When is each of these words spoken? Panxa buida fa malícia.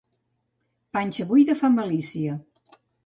Panxa 0.97 1.27
buida 1.33 1.57
fa 1.61 1.69
malícia. 1.77 2.33